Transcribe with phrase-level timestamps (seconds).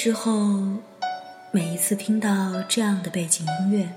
[0.00, 0.30] 时候，
[1.50, 3.92] 每一次听到这样的背景音乐，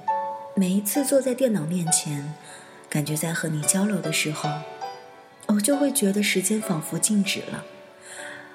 [0.55, 2.33] 每一次坐在电脑面前，
[2.89, 4.49] 感觉在和你交流的时候，
[5.45, 7.63] 我就会觉得时间仿佛静止了，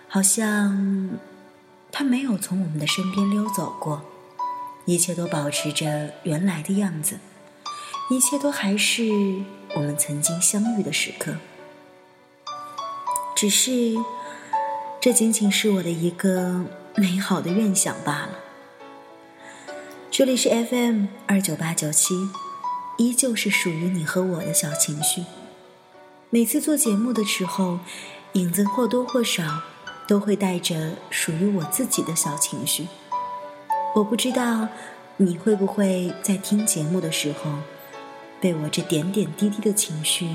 [0.08, 1.10] 好像
[1.92, 4.02] 他没有从我们的身边溜走过，
[4.84, 7.20] 一切都保持着原来的样子，
[8.10, 9.04] 一切都还是
[9.76, 11.36] 我们曾经相遇的时刻，
[13.36, 13.94] 只是
[15.00, 16.64] 这仅仅是我的一个。
[16.98, 18.30] 美好的愿想罢了。
[20.10, 22.14] 这里是 FM 二九八九七，
[22.96, 25.24] 依旧是属于你和我的小情绪。
[26.30, 27.80] 每次做节目的时候，
[28.32, 29.60] 影子或多或少
[30.08, 32.88] 都会带着属于我自己的小情绪。
[33.94, 34.66] 我不知道
[35.18, 37.50] 你会不会在听节目的时候，
[38.40, 40.30] 被我这点点滴滴的情绪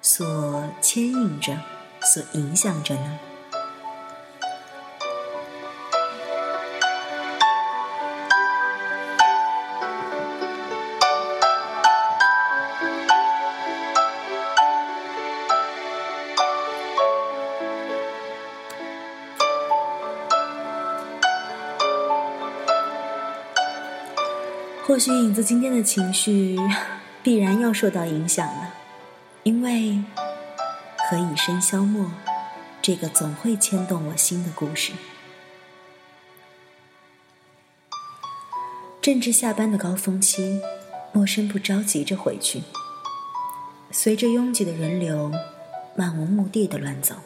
[0.00, 1.58] 所牵引着，
[2.00, 3.18] 所影响着呢？
[24.96, 26.56] 或许影子今天的情绪
[27.22, 28.72] 必然要受到影响了，
[29.42, 30.02] 因为
[30.96, 32.10] 何以笙箫默
[32.80, 34.94] 这个总会牵动我心的故事。
[39.02, 40.62] 正值下班的高峰期，
[41.12, 42.62] 陌生不着急着回去，
[43.90, 45.30] 随着拥挤的人流，
[45.94, 47.16] 漫无目的的乱走，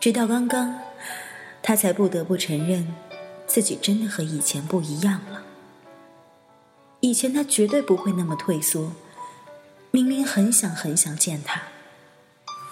[0.00, 0.80] 直到刚刚，
[1.62, 2.92] 他才不得不承认。
[3.46, 5.43] 自己真的和以前不一样了。
[7.04, 8.90] 以前他绝对不会那么退缩，
[9.90, 11.60] 明明很想很想见他，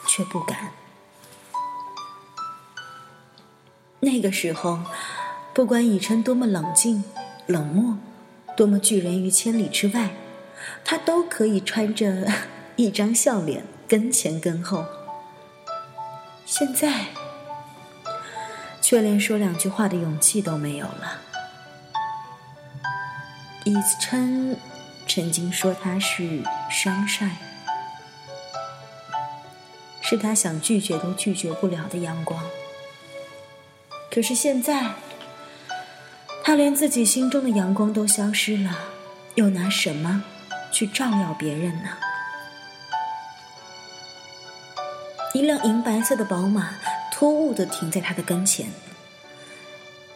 [0.08, 0.70] 却不敢。
[4.00, 4.80] 那个时候，
[5.52, 7.04] 不管以琛多么冷静、
[7.46, 7.98] 冷漠，
[8.56, 10.16] 多么拒人于千里之外，
[10.82, 12.26] 他都可以穿着
[12.76, 14.86] 一张笑脸跟前跟后。
[16.46, 17.08] 现在。
[18.80, 21.20] 却连说两句话的勇气都没有了。
[23.64, 24.56] 以琛
[25.06, 27.36] 曾经说他是商晒，
[30.00, 32.42] 是他想拒绝都拒绝不了的阳光。
[34.10, 34.92] 可是现在，
[36.44, 38.76] 他连自己心中的阳光都消失了，
[39.36, 40.24] 又拿什么
[40.70, 41.90] 去照耀别人呢？
[45.34, 46.74] 一辆银白色的宝马。
[47.14, 48.66] 突兀的停在他的跟前，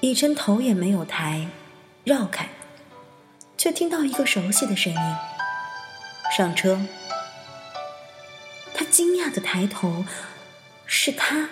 [0.01, 1.47] 以琛头也没有抬，
[2.03, 2.49] 绕开，
[3.67, 5.17] 却听到一个熟悉的声音
[6.37, 6.81] ：“上车。”
[8.73, 10.05] 他惊讶的抬头，
[10.87, 11.49] 是他。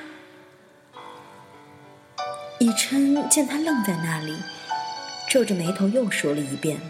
[2.61, 4.37] 以琛见他愣在那里，
[5.29, 6.81] 皱着眉头又说了一遍：“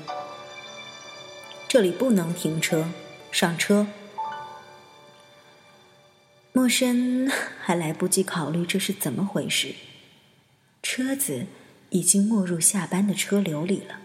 [1.67, 2.91] 这里不能停车，
[3.33, 3.87] 上车。”
[6.53, 7.33] 陌生
[7.63, 9.75] 还来不及考虑这是怎么回事，
[10.83, 11.47] 车子
[11.89, 14.01] 已经没入下班的车流里了。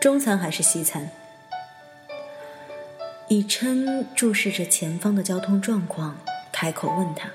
[0.00, 1.10] 中餐还是西餐？
[3.28, 6.16] 以琛注视着前方的交通状况，
[6.52, 7.30] 开口问他：“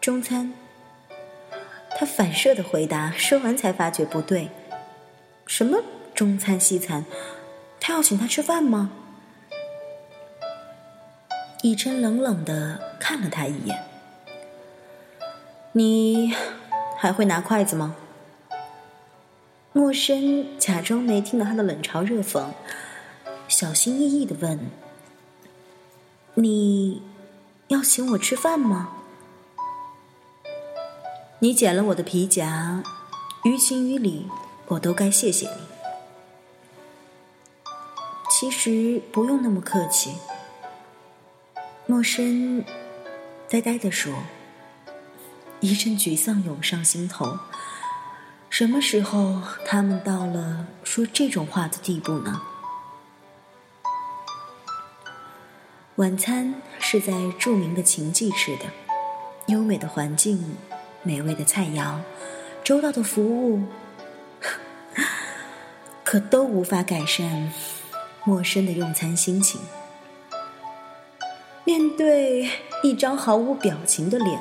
[0.00, 0.54] 中餐。”
[1.94, 4.48] 他反射的回答，说完才发觉不对
[5.46, 5.82] ：“什么
[6.14, 7.04] 中餐西餐？
[7.78, 8.90] 他要请他吃饭吗？”
[11.62, 13.84] 以琛冷冷的看了他一眼
[15.72, 16.34] ：“你
[16.96, 17.94] 还会拿筷子吗？”
[19.74, 22.50] 陌生假装没听到他的冷嘲热讽，
[23.48, 24.70] 小心翼翼的问
[26.34, 27.02] ：“你
[27.68, 28.90] 要请我吃饭吗？
[31.38, 32.82] 你捡了我的皮夹，
[33.44, 34.26] 于情于理，
[34.68, 35.56] 我都该谢谢你。
[38.30, 40.16] 其实不用那么客气。”
[41.86, 42.62] 陌生，
[43.48, 44.12] 呆呆地说
[45.60, 47.38] ：“一阵沮丧涌上心头。
[48.52, 52.42] 什么时候他们到了说这种话的地步呢？”
[55.96, 58.66] 晚餐是在著名的秦记吃的，
[59.46, 60.54] 优美的环境，
[61.02, 62.00] 美味的菜肴，
[62.62, 63.62] 周到的服务，
[66.04, 67.50] 可都无法改善
[68.22, 69.62] 陌生的用餐心情。
[71.64, 72.50] 面对
[72.82, 74.38] 一张毫无表情的脸，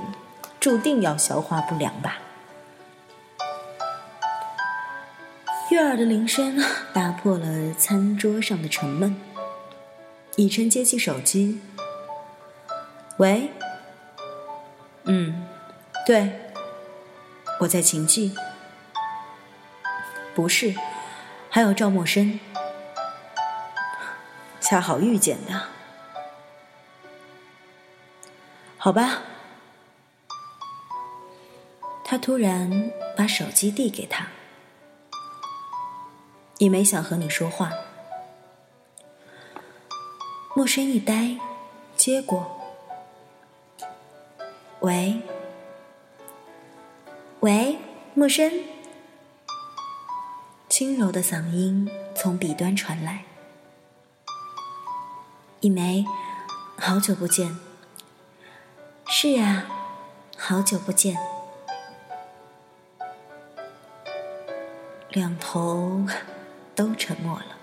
[0.60, 2.18] 注定要消化不良吧。
[5.72, 9.16] 悦耳的铃声打破了餐桌上的沉闷。
[10.36, 11.62] 以琛接起手机
[13.16, 13.50] ：“喂，
[15.06, 15.48] 嗯，
[16.06, 16.52] 对，
[17.62, 18.36] 我在秦记。
[20.36, 20.76] 不是，
[21.50, 22.40] 还有赵默笙，
[24.60, 25.62] 恰好遇见的。
[28.78, 29.22] 好吧。
[32.04, 34.28] 他突然把手机递给他，
[36.62, 37.74] 也没想和你说话。
[40.56, 41.40] 陌生一呆，
[41.98, 42.56] 接过。
[44.82, 45.20] 喂，
[47.40, 47.80] 喂，
[48.14, 48.64] 陌生。
[50.70, 53.26] 轻柔的嗓音从笔端传来。
[55.62, 56.06] 一梅，
[56.78, 57.58] 好久不见。
[59.08, 59.66] 是啊，
[60.38, 61.18] 好久不见。
[65.10, 66.06] 两头
[66.76, 67.58] 都沉默了，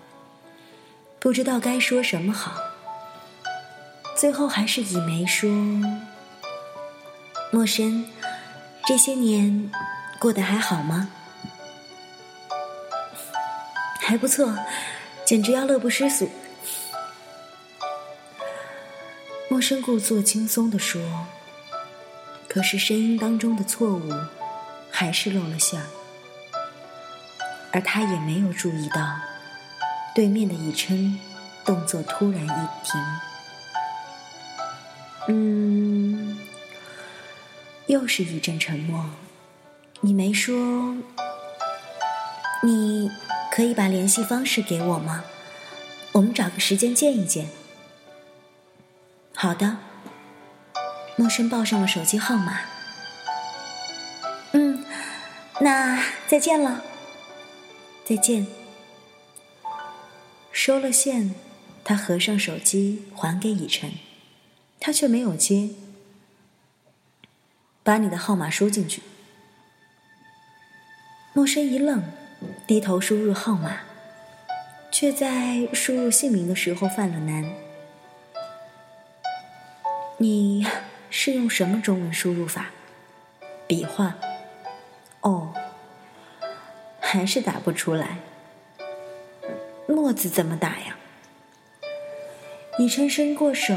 [1.18, 2.60] 不知道该说什么好。
[4.16, 5.48] 最后还是以梅说
[7.52, 8.04] ：“陌生，
[8.86, 9.70] 这些年
[10.18, 11.10] 过得还好吗
[14.00, 14.58] ？”“还不错，
[15.24, 16.30] 简直要乐不思蜀。”
[19.50, 21.00] 陌生故作轻松地说，
[22.48, 24.12] 可是声音当中的错误
[24.90, 25.86] 还是露了馅儿。
[27.72, 29.16] 而他也没有注意到，
[30.14, 31.18] 对面的以琛
[31.64, 33.00] 动作突然一停。
[35.28, 36.38] 嗯，
[37.86, 39.04] 又是一阵沉默。
[40.00, 40.96] 你没说，
[42.62, 43.10] 你
[43.50, 45.24] 可以把联系方式给我吗？
[46.12, 47.48] 我们找个时间见一见。
[49.34, 49.76] 好的。
[51.16, 52.60] 陌生报上了手机号码。
[54.52, 54.84] 嗯，
[55.60, 56.82] 那再见了。
[58.08, 58.46] 再见。
[60.50, 61.34] 收了线，
[61.84, 63.92] 他合上手机还给以晨，
[64.80, 65.68] 他却没有接。
[67.82, 69.02] 把你的号码输进去。
[71.34, 72.02] 陌生一愣，
[72.66, 73.80] 低头输入号码，
[74.90, 77.52] 却在输入姓名的时候犯了难。
[80.16, 80.66] 你
[81.10, 82.70] 是用什么中文输入法？
[83.66, 84.16] 笔画。
[85.20, 85.52] 哦。
[87.10, 88.18] 还是打不出来，
[89.86, 90.98] 墨字怎么打呀？
[92.78, 93.74] 以琛伸过手，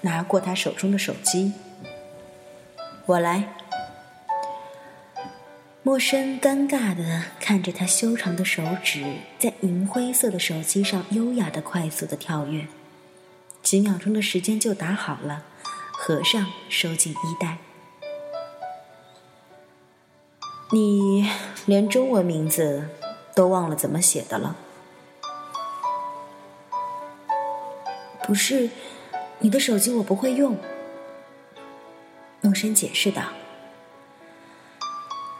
[0.00, 1.52] 拿过他手中的手机，
[3.06, 3.54] 我来。
[5.84, 9.04] 陌生尴尬的看着他修长的手指
[9.38, 12.66] 在银灰色的手机上优雅的、快速的跳跃，
[13.62, 15.44] 几秒钟的时间就打好了，
[15.92, 17.58] 合上，收进衣袋。
[20.74, 21.30] 你
[21.66, 22.88] 连中文名字
[23.32, 24.56] 都忘了怎么写的了？
[28.24, 28.70] 不是，
[29.38, 30.58] 你的手机我不会用。
[32.40, 33.22] 陌生解释道。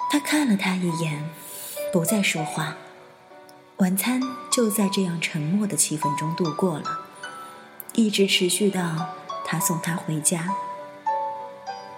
[0.08, 1.28] 他看了他一眼，
[1.92, 2.76] 不再说话。
[3.78, 4.22] 晚餐
[4.52, 7.00] 就在这样沉默的气氛中度过了，
[7.94, 10.54] 一直持续到他送他回家。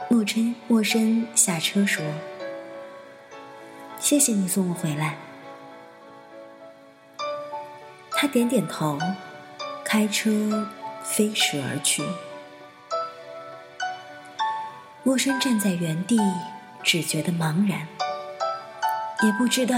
[0.08, 2.02] 莫琛陌生下车说。
[3.98, 5.16] 谢谢你送我回来。
[8.10, 8.98] 他点点头，
[9.84, 10.68] 开车
[11.02, 12.02] 飞驰而去。
[15.02, 16.18] 陌生站在原地，
[16.82, 17.86] 只觉得茫然，
[19.22, 19.76] 也不知道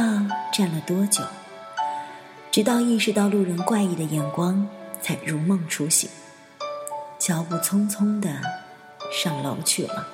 [0.53, 1.25] 站了多久，
[2.51, 4.69] 直到意识到路人怪异的眼光，
[5.03, 6.09] 才如梦初醒，
[7.19, 8.41] 脚步匆匆的
[9.13, 10.07] 上楼去了。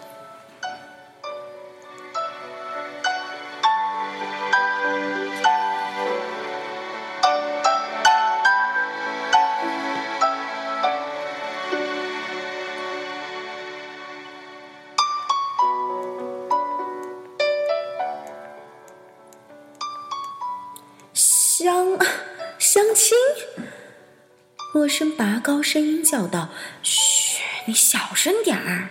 [24.94, 26.50] 生拔高声音叫道
[26.84, 28.90] ：“嘘，你小声点儿。”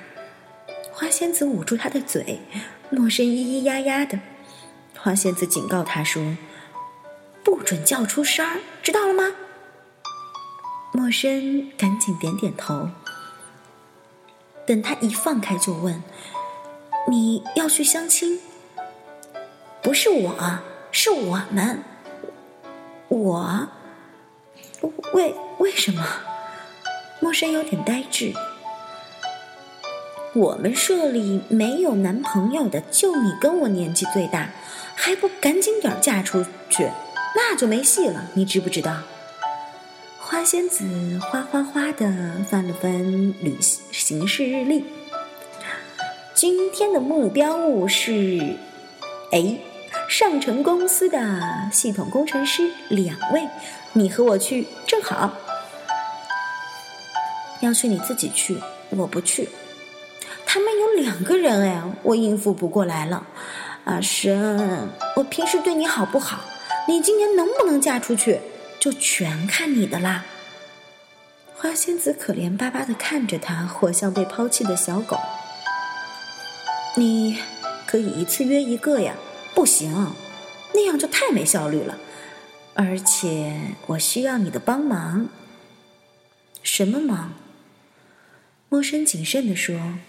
[0.92, 2.42] 花仙子捂住他的嘴，
[2.90, 4.20] 陌生咿咿呀呀的。
[4.98, 6.36] 花仙子警告他说
[7.42, 9.34] ：“不准叫出声儿，知道了吗？”
[10.92, 12.90] 陌生赶紧点点头。
[14.68, 16.04] 等他一放开，就问
[17.10, 18.42] ：“你要去相亲
[19.82, 20.60] ？”“不是我，
[20.92, 21.82] 是我们。”
[23.08, 23.70] 我，
[25.14, 26.06] 为为什么？
[27.20, 28.34] 陌生有点呆滞。
[30.34, 34.50] 我们社里没有男朋友的，就你跟我年纪最大，
[34.96, 36.90] 还不赶紧点嫁出去，
[37.36, 38.30] 那就没戏了。
[38.34, 38.98] 你知不知道？
[40.20, 42.12] 花仙子哗哗哗的
[42.50, 42.92] 翻了翻
[43.42, 44.86] 旅行行事日历，
[46.34, 48.58] 今天的目标物是，
[49.32, 49.60] 哎，
[50.10, 53.48] 上城公司的系统工程师两位，
[53.94, 55.34] 你和我去正好。
[57.62, 58.58] 要去你自己去，
[58.90, 59.50] 我不去。
[60.46, 63.26] 他们有两个人哎，我应付不过来了。
[63.86, 66.42] 阿生，我平时对你好不好？
[66.88, 68.40] 你今年能不能嫁出去，
[68.80, 70.26] 就全看你的啦。
[71.56, 75.18] 花仙子可怜巴巴的看着他，活像被抛弃的小狗。
[76.96, 77.40] 你
[77.88, 79.16] 可以一次约一个呀？
[79.56, 80.14] 不行，
[80.74, 81.98] 那样就太没效率了。
[82.74, 85.28] 而且我需要你的帮忙。
[86.64, 87.34] 什么忙？
[88.70, 90.00] 莫生谨慎地说：“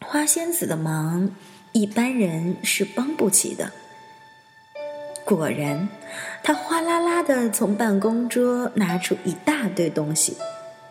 [0.00, 1.30] 花仙子的忙，
[1.72, 3.72] 一般人是帮不起的。”
[5.24, 5.88] 果然，
[6.44, 10.36] 他哗啦啦的从办公桌拿出一大堆东西：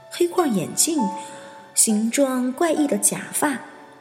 [0.09, 0.97] 黑框眼镜、
[1.73, 3.59] 形状怪异的假发、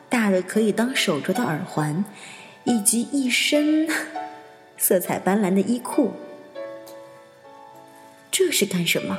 [0.09, 2.05] 大的可以当手镯的耳环，
[2.65, 3.89] 以及一身
[4.77, 6.13] 色彩斑斓的衣裤。
[8.31, 9.19] 这是干什么？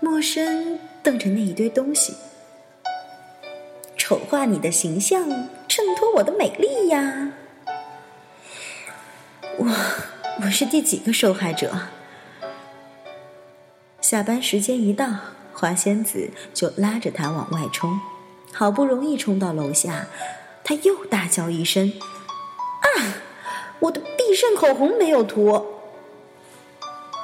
[0.00, 2.14] 陌生瞪着那一堆东西，
[3.96, 5.22] 丑化你的形象，
[5.68, 7.30] 衬托我的美丽呀！
[9.58, 9.68] 我
[10.42, 11.88] 我是第几个受害者？
[14.00, 15.06] 下班时间一到，
[15.54, 18.00] 花仙子就拉着他往外冲。
[18.52, 20.08] 好不容易冲到楼下，
[20.64, 21.92] 他又大叫一声：“！
[23.82, 25.66] 我的必胜口红没有涂！”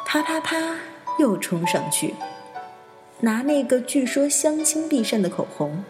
[0.05, 0.77] 啪啪啪，
[1.19, 2.15] 又冲上去
[3.21, 5.85] 拿那个据说相亲必胜的口红。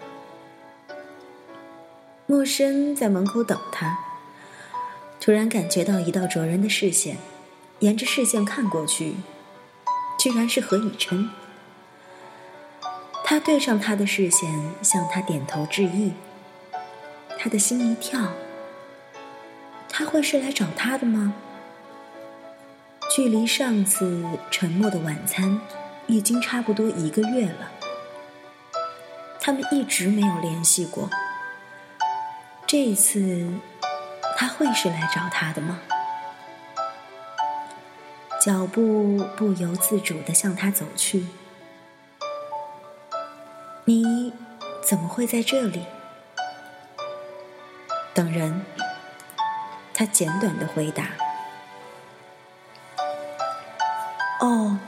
[2.27, 3.99] 陌生在门口等他。
[5.21, 7.17] 突然感觉到一道灼人的视线，
[7.81, 9.15] 沿着视线看过去，
[10.19, 11.29] 居然是何以琛。
[13.25, 16.13] 他对上他的视线，向他点头致意。
[17.39, 18.33] 他的心一跳，
[19.89, 21.35] 他会是来找他的吗？
[23.15, 25.61] 距离上次沉默的晚餐，
[26.07, 27.71] 已经差不多一个月了。
[29.41, 31.09] 他们一直没有联系过。
[32.67, 33.49] 这一次。
[34.41, 35.81] 他会是来找他的吗？
[38.41, 41.27] 脚步不由自主的向他走去。
[43.85, 44.33] 你
[44.81, 45.87] 怎么会在这里？
[48.15, 48.65] 等人。
[49.99, 51.09] 他简短的回答。
[54.39, 54.79] 哦，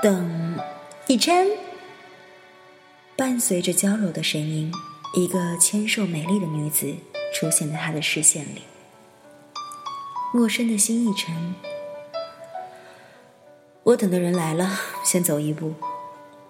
[0.00, 0.56] 等
[1.08, 1.48] 以琛。
[3.16, 4.72] 伴随着娇柔的声音，
[5.14, 6.94] 一个纤瘦美丽的女子。
[7.34, 8.62] 出现在他的视线里，
[10.32, 11.54] 陌生的心一沉。
[13.82, 15.74] 我等的人来了，先走一步。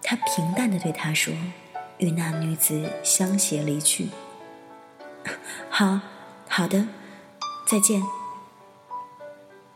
[0.02, 1.34] 他平淡的对他说，
[1.96, 4.10] 与那女子相携离去。
[5.68, 6.00] 好，
[6.48, 6.86] 好的，
[7.68, 8.02] 再见。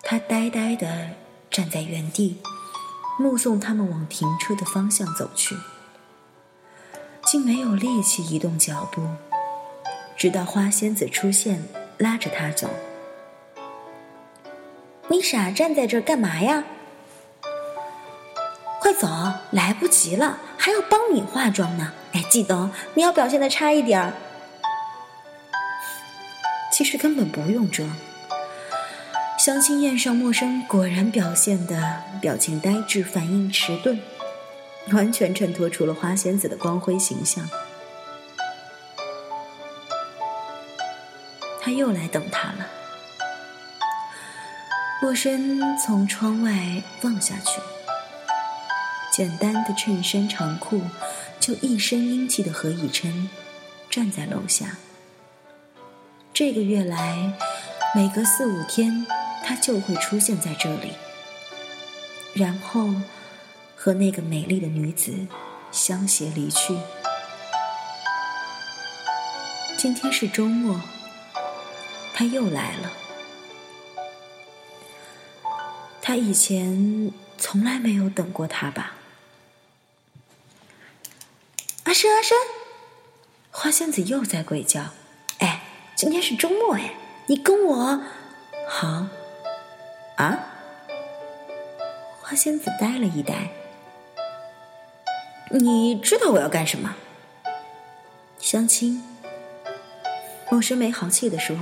[0.02, 1.10] 他呆呆的
[1.50, 2.40] 站在原地，
[3.18, 5.54] 目送他们往停车的方向走去，
[7.26, 9.06] 竟没有力气移动脚步。
[10.16, 11.62] 直到花仙子出现，
[11.98, 12.66] 拉着他走。
[15.08, 16.64] 你傻站在这儿干嘛呀？
[18.80, 19.06] 快走，
[19.50, 21.92] 来不及了，还要帮你化妆呢。
[22.12, 24.14] 哎，记得你要表现的差一点儿。
[26.82, 27.88] 其实根本不用装。
[29.38, 34.00] 相亲宴上，陌生果然表现的表情呆滞，反应迟钝，
[34.90, 37.48] 完全衬托出了花仙子的光辉形象。
[41.60, 42.66] 他又来等他了。
[45.00, 47.60] 陌生从窗外望下去，
[49.12, 50.82] 简单的衬衫长裤，
[51.38, 53.30] 就一身英气的何以琛
[53.88, 54.78] 站在楼下。
[56.44, 57.38] 这个月来，
[57.94, 59.06] 每隔四五天，
[59.44, 60.90] 他就会出现在这里，
[62.34, 62.92] 然后
[63.76, 65.28] 和那个美丽的女子
[65.70, 66.76] 相携离去。
[69.78, 70.80] 今天是周末。
[72.12, 72.92] 他又来了。
[76.02, 78.94] 他以前从来没有等过他吧？
[81.84, 82.36] 阿生阿生，
[83.52, 84.86] 花仙子又在鬼叫。
[86.02, 86.94] 今天是周末哎，
[87.26, 88.00] 你跟我
[88.66, 89.06] 好
[90.16, 90.46] 啊？
[92.20, 93.48] 花仙子呆了一呆。
[95.50, 96.96] 你知道我要干什么？
[98.40, 99.00] 相亲。
[100.50, 101.56] 陌生没好气的说。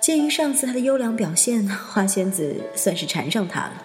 [0.00, 3.82] 鉴于上次他的优良表现，花仙子算是缠上他了。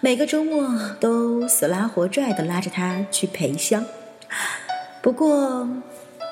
[0.00, 3.84] 每个周末都死拉活拽的拉着他去陪香。
[5.02, 5.68] 不过，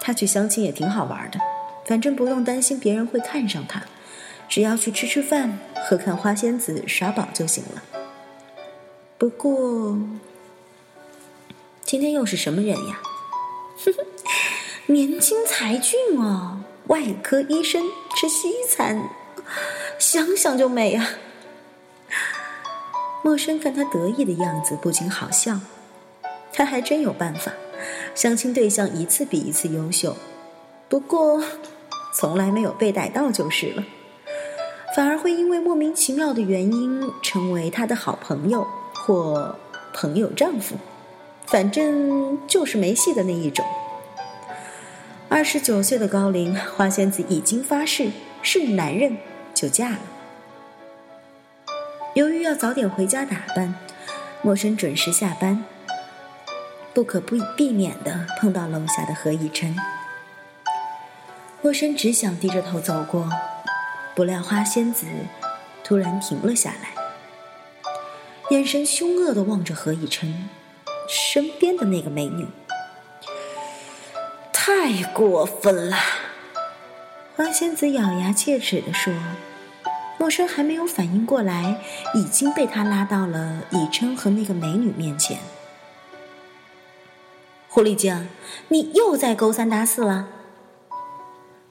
[0.00, 1.38] 他去相亲也挺好玩的，
[1.87, 3.85] 反正不用担心别人会看上他，
[4.49, 7.83] 只要去吃吃饭、和看花仙子耍宝就行了。
[9.16, 9.97] 不过，
[11.83, 13.00] 今天又是什么人呀？
[13.85, 14.05] 哼哼，
[14.93, 17.85] 年轻才俊哦，外科医生
[18.16, 19.09] 吃西餐，
[19.97, 21.09] 想想就美啊！
[23.23, 25.61] 陌生看他得意的样子，不禁好笑。
[26.52, 27.52] 他还真有办法，
[28.14, 30.16] 相亲对象一次比一次优秀，
[30.88, 31.43] 不过
[32.18, 33.85] 从来没有被逮到就是了。
[34.96, 39.54] 反而会因为莫名其妙的原因成为他的好朋友或
[39.92, 40.76] 朋友丈夫，
[41.44, 43.62] 反正就是没戏的那一种。
[45.28, 49.18] 二十九岁的高龄，花仙子已经发誓是男人
[49.52, 49.99] 就嫁了。
[52.14, 53.75] 由于要早点回家打扮，
[54.40, 55.62] 陌生准时下班。
[56.94, 59.76] 不可不避免的碰到楼下的何以琛，
[61.62, 63.28] 陌生只想低着头走过，
[64.14, 65.06] 不料花仙子
[65.82, 66.90] 突然停了下来，
[68.50, 70.48] 眼神凶恶的望着何以琛
[71.08, 72.46] 身边的那个美女，
[74.52, 75.96] 太过分了！
[77.34, 79.12] 花仙子咬牙切齿的说，
[80.18, 81.80] 陌生还没有反应过来，
[82.14, 85.38] 已经被他拉到了以琛和那个美女面前。
[87.68, 88.28] 狐狸精，
[88.68, 90.28] 你又在勾三搭四了。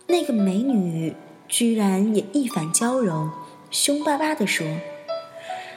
[0.08, 1.16] 那个美女
[1.48, 3.30] 居然也一反娇柔，
[3.72, 4.66] 凶巴巴的说：“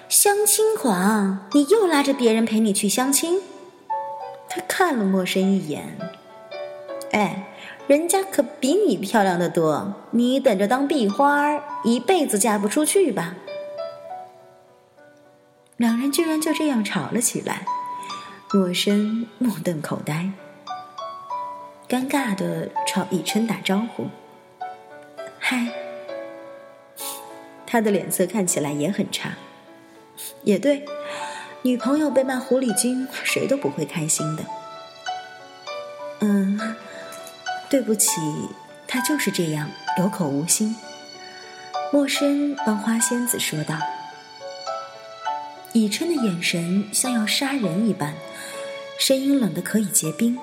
[0.09, 3.41] 相亲狂，你又拉着别人陪你去相亲？”
[4.49, 5.99] 他看了陌生一眼，
[7.13, 7.47] 哎，
[7.87, 13.35] 人家可比你漂亮的多，你等着当壁花，一辈子嫁不出去吧。
[15.77, 17.67] 两人居然就这样吵了起来。
[18.51, 20.31] 陌生目瞪口呆，
[21.87, 24.07] 尴尬的朝以琛打招呼
[25.49, 25.67] ：“嗨。”
[27.67, 29.33] 他的脸色看起来也很差。
[30.43, 30.85] 也对，
[31.63, 34.45] 女朋友被骂狐狸精，谁都不会开心的。
[36.21, 36.77] 嗯，
[37.71, 38.11] 对不起，
[38.87, 40.77] 他就是这样有口无心。
[41.91, 43.77] 莫生帮花仙子说道。
[45.73, 48.13] 以琛的眼神像要杀人一般。
[48.99, 50.39] 声音冷的可以结冰。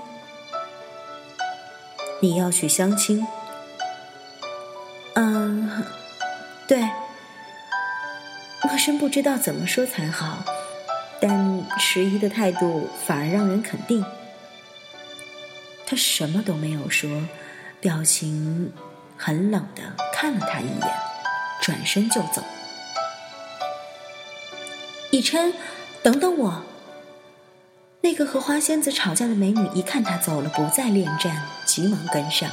[2.22, 3.28] 你要去相亲？
[5.16, 5.84] 嗯，
[6.68, 6.88] 对。
[8.64, 10.44] 陌生不知道怎么说才好，
[11.22, 14.04] 但迟疑的态度反而让人肯定。
[15.86, 17.22] 他什么都没有说，
[17.80, 18.74] 表情
[19.16, 20.92] 很冷的看了他一眼，
[21.62, 22.44] 转身就走。
[25.12, 25.54] 以琛，
[26.02, 26.64] 等等我。
[28.02, 32.50] 那个和花仙子吵架的美女一看他走了，不再恋战，急忙跟上。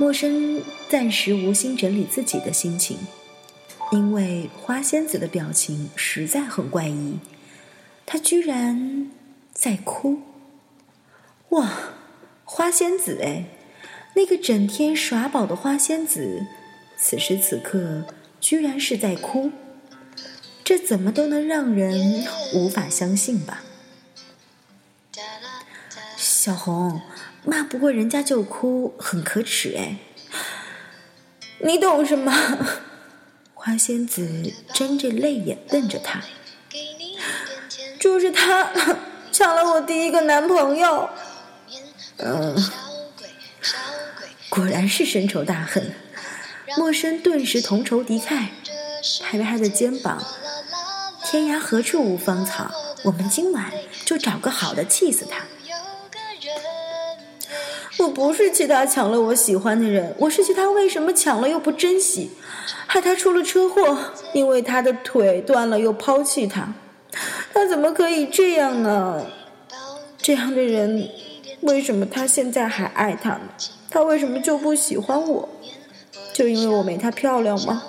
[0.00, 2.96] 陌生暂时无心整理自己的心情，
[3.92, 7.18] 因为花仙子的表情实在很怪异，
[8.06, 9.10] 她居然
[9.52, 10.20] 在哭。
[11.50, 11.70] 哇，
[12.46, 13.44] 花仙子哎，
[14.16, 16.46] 那个整天耍宝的花仙子，
[16.96, 18.06] 此时此刻
[18.40, 19.52] 居然是在哭。
[20.64, 23.62] 这怎么都能让人无法相信吧？
[26.16, 27.02] 小红
[27.44, 29.96] 骂不过人家就哭，很可耻哎！
[31.60, 32.32] 你懂什么？
[33.54, 36.22] 花仙子睁着泪眼瞪着他，
[37.98, 38.70] 就是他
[39.30, 41.10] 抢了我第一个男朋友。
[42.16, 42.56] 嗯，
[44.48, 45.94] 果然是深仇大恨。
[46.76, 48.46] 陌生顿时同仇敌忾，
[49.22, 50.22] 拍拍他的肩膀。
[51.24, 52.70] 天涯何处无芳草？
[53.02, 53.72] 我们今晚
[54.04, 55.44] 就找个好的气死他。
[58.00, 62.30] 我不是气他抢了我喜欢的人，我是气他为什么抢了又不珍惜，
[62.86, 63.98] 害他出了车祸，
[64.32, 66.72] 因为他的腿断了又抛弃他。
[67.52, 69.26] 他怎么可以这样呢？
[70.16, 71.10] 这样的人，
[71.60, 73.40] 为什么他现在还爱他呢？
[73.90, 75.46] 他为什么就不喜欢我？
[76.32, 77.82] 就因为我没他漂亮吗？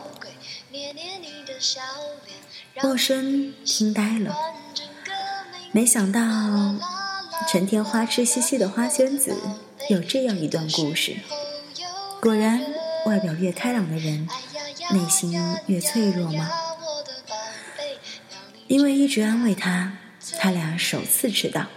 [2.84, 4.36] 陌生听呆了，
[5.72, 6.20] 没想到
[7.48, 9.34] 成天花痴兮兮的花仙子
[9.90, 11.16] 有这样一段故事。
[12.22, 12.62] 果然，
[13.06, 14.28] 外表越开朗的人，
[14.92, 15.34] 内心
[15.66, 16.50] 越脆弱吗？
[18.68, 19.98] 因为一直安慰他，
[20.40, 21.68] 他俩首次迟到，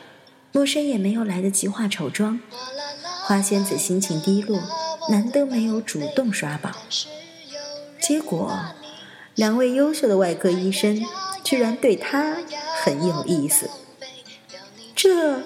[0.53, 2.41] 陌生也没有来得及化丑妆。
[3.25, 4.61] 花仙子心情低落，
[5.09, 6.71] 难得没有主动刷宝，
[8.01, 8.55] 结果。
[9.35, 11.05] 两位优秀的外科医生
[11.43, 12.37] 居然对他
[12.85, 13.69] 很有意思，
[14.95, 15.43] 这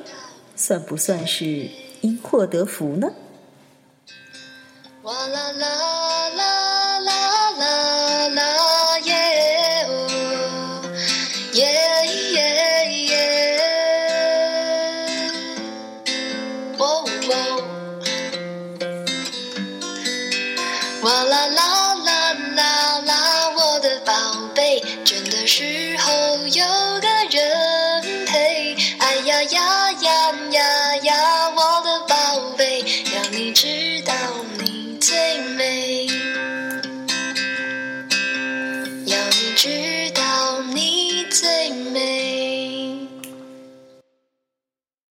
[0.54, 3.08] 算不算是因祸得福呢？
[5.02, 6.17] 哇啦啦啦